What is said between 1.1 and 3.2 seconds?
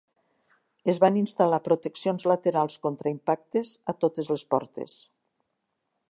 instal·lar proteccions laterals contra